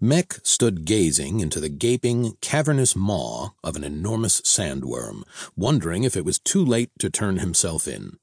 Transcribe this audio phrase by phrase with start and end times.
[0.00, 5.22] Mech stood gazing into the gaping, cavernous maw of an enormous sandworm,
[5.56, 8.18] wondering if it was too late to turn himself in.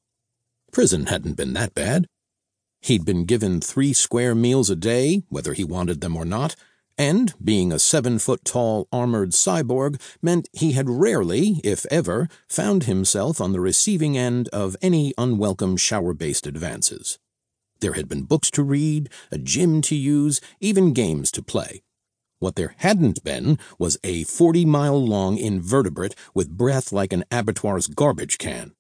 [0.71, 2.05] Prison hadn't been that bad.
[2.81, 6.55] He'd been given three square meals a day, whether he wanted them or not,
[6.95, 12.83] and being a seven foot tall armored cyborg meant he had rarely, if ever, found
[12.83, 17.17] himself on the receiving end of any unwelcome shower based advances.
[17.83, 21.83] There had been books to read, a gym to use, even games to play.
[22.39, 27.87] What there hadn't been was a 40 mile long invertebrate with breath like an abattoir's
[27.87, 28.71] garbage can.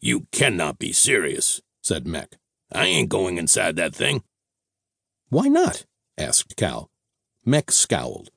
[0.00, 2.38] You cannot be serious, said Mech.
[2.72, 4.22] I ain't going inside that thing.
[5.28, 5.84] Why not?
[6.16, 6.88] asked Cal.
[7.44, 8.30] Mech scowled.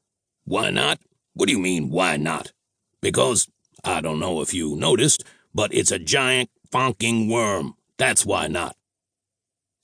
[0.44, 1.00] Why not?
[1.34, 2.52] What do you mean, why not?
[3.00, 3.48] Because,
[3.86, 5.24] I don't know if you noticed,
[5.56, 7.76] but it's a giant, fonking worm.
[7.98, 8.76] That's why not.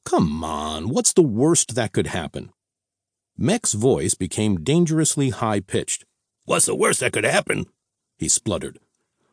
[0.07, 2.53] Come on, what's the worst that could happen?
[3.37, 6.05] Mech's voice became dangerously high pitched.
[6.45, 7.65] What's the worst that could happen?
[8.17, 8.79] He spluttered.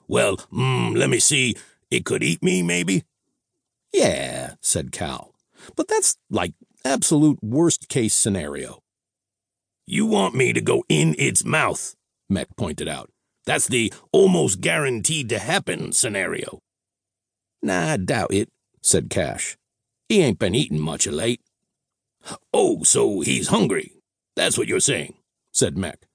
[0.09, 1.55] Well, mm, let me see.
[1.93, 3.05] It could eat me, maybe?
[3.93, 5.37] Yeah, said Cal.
[5.77, 8.83] But that's like absolute worst case scenario.
[9.87, 11.95] You want me to go in its mouth,
[12.29, 13.13] Mech pointed out.
[13.47, 16.59] That's the almost guaranteed to happen scenario.
[17.63, 18.49] Nah, I doubt it,
[18.83, 19.57] said Cash.
[20.09, 21.41] He ain't been eating much of late.
[22.53, 23.93] Oh, so he's hungry.
[24.37, 25.15] That's what you're saying,
[25.53, 26.07] said Mech.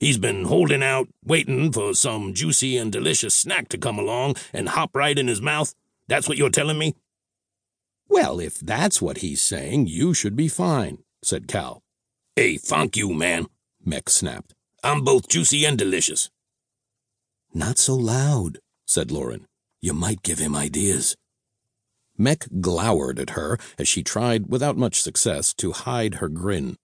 [0.00, 4.68] He's been holding out, waiting for some juicy and delicious snack to come along and
[4.68, 5.74] hop right in his mouth.
[6.06, 6.94] That's what you're telling me?
[8.08, 11.82] Well, if that's what he's saying, you should be fine, said Cal.
[12.36, 13.46] Hey, thank you, man,
[13.84, 14.54] Mech snapped.
[14.84, 16.30] I'm both juicy and delicious.
[17.52, 19.46] Not so loud, said Lauren.
[19.82, 21.16] You might give him ideas.
[22.18, 26.76] Mech glowered at her as she tried, without much success, to hide her grin.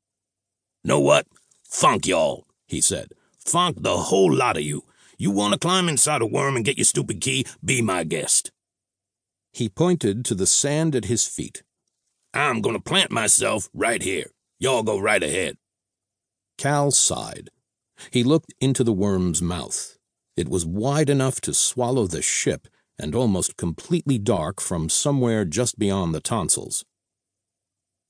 [0.84, 1.26] Know what?
[1.64, 3.08] Funk y'all, he said.
[3.44, 4.84] Funk the whole lot of you.
[5.18, 7.46] You want to climb inside a worm and get your stupid key?
[7.64, 8.52] Be my guest.
[9.52, 11.62] He pointed to the sand at his feet.
[12.32, 14.30] I'm going to plant myself right here.
[14.58, 15.56] Y'all go right ahead.
[16.58, 17.50] Cal sighed.
[18.10, 19.96] He looked into the worm's mouth.
[20.36, 22.66] It was wide enough to swallow the ship,
[22.98, 26.84] and almost completely dark from somewhere just beyond the tonsils.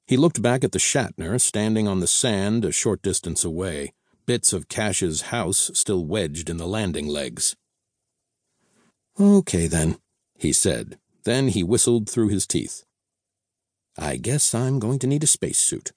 [0.06, 3.92] He looked back at the Shatner standing on the sand a short distance away,
[4.26, 7.56] bits of Cash's house still wedged in the landing legs.
[9.18, 9.96] Okay, then,
[10.36, 10.98] he said.
[11.24, 12.84] Then he whistled through his teeth.
[13.96, 15.92] I guess I'm going to need a spacesuit.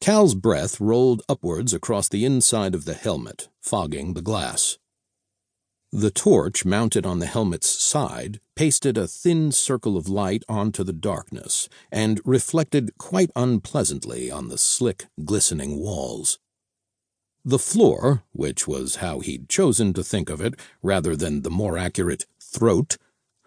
[0.00, 4.78] Cal's breath rolled upwards across the inside of the helmet, fogging the glass.
[5.92, 10.92] The torch mounted on the helmet's side pasted a thin circle of light onto the
[10.92, 16.38] darkness and reflected quite unpleasantly on the slick, glistening walls.
[17.42, 21.78] The floor, which was how he'd chosen to think of it rather than the more
[21.78, 22.98] accurate throat,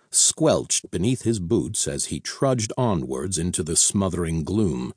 [0.10, 4.96] squelched beneath his boots as he trudged onwards into the smothering gloom.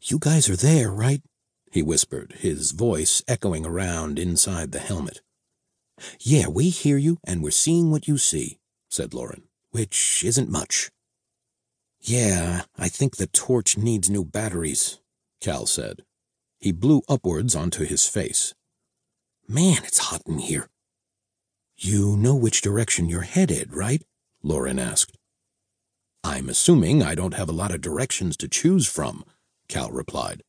[0.00, 1.22] You guys are there, right?
[1.72, 5.22] he whispered, his voice echoing around inside the helmet.
[6.20, 10.90] Yeah, we hear you, and we're seeing what you see, said Lauren, which isn't much.
[12.00, 15.00] Yeah, I think the torch needs new batteries,
[15.40, 16.02] Cal said.
[16.58, 18.54] He blew upwards onto his face.
[19.48, 20.68] Man, it's hot in here.
[21.76, 24.02] You know which direction you're headed, right?
[24.42, 25.16] Lauren asked.
[26.22, 29.24] I'm assuming I don't have a lot of directions to choose from,
[29.68, 30.42] Cal replied.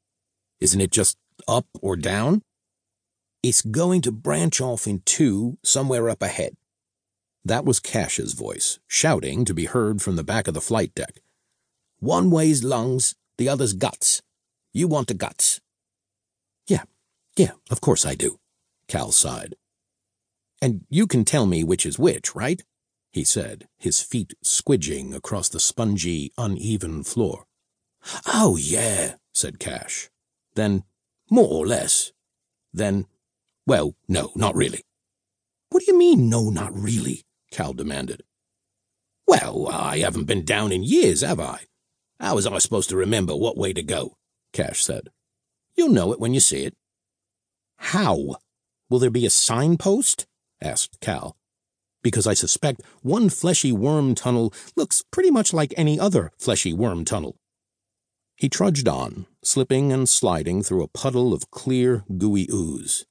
[0.59, 2.41] Isn't it just up or down?
[3.44, 6.56] It's going to branch off in two somewhere up ahead.
[7.44, 11.22] That was Cash's voice, shouting to be heard from the back of the flight deck.
[12.00, 14.22] One way's lungs, the other's guts.
[14.74, 15.59] You want the guts.
[16.68, 16.84] Yeah,
[17.35, 18.40] yeah, of course I do,
[18.88, 19.56] Cal sighed.
[20.62, 22.63] And you can tell me which is which, right?
[23.12, 27.46] he said, his feet squidging across the spongy, uneven floor.
[28.25, 30.09] Oh, yeah, said Cash.
[30.56, 30.83] Then,
[31.30, 32.13] more or less.
[32.74, 33.06] Then,
[33.66, 34.84] well, no, not really.
[35.69, 37.24] What do you mean, no, not really?
[37.52, 38.24] Cal demanded.
[39.28, 41.66] Well, I haven't been down in years, have I?
[42.19, 44.18] How was I supposed to remember what way to go?
[44.54, 45.10] Cash said.
[45.75, 46.75] You'll know it when you see it.
[47.78, 48.36] How?
[48.90, 50.28] Will there be a signpost?
[50.62, 51.36] asked Cal.
[52.04, 57.06] Because I suspect one fleshy worm tunnel looks pretty much like any other fleshy worm
[57.06, 57.38] tunnel.
[58.36, 63.06] He trudged on, slipping and sliding through a puddle of clear, gooey ooze.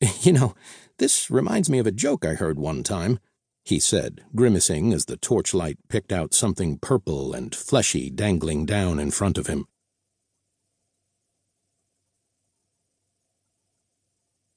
[0.22, 0.54] You know,
[0.98, 3.18] this reminds me of a joke I heard one time,
[3.64, 9.10] he said, grimacing as the torchlight picked out something purple and fleshy dangling down in
[9.10, 9.66] front of him.